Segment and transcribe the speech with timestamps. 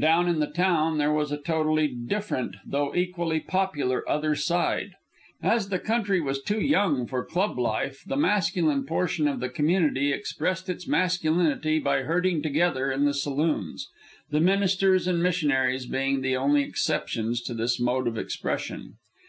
[0.00, 4.92] Down in the town there was a totally different though equally popular other side.
[5.42, 10.12] As the country was too young for club life, the masculine portion of the community
[10.12, 13.88] expressed its masculinity by herding together in the saloons,
[14.30, 18.94] the ministers and missionaries being the only exceptions to this mode of expression.